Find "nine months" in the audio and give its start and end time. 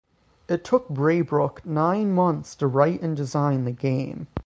1.63-2.55